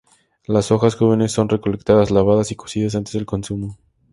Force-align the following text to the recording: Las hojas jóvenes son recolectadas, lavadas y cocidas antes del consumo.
Las 0.47 0.71
hojas 0.71 0.95
jóvenes 0.95 1.31
son 1.31 1.47
recolectadas, 1.47 2.09
lavadas 2.09 2.49
y 2.51 2.55
cocidas 2.55 2.95
antes 2.95 3.13
del 3.13 3.27
consumo. 3.27 3.77